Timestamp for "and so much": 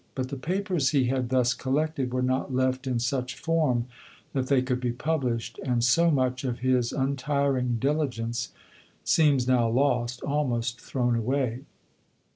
5.63-6.43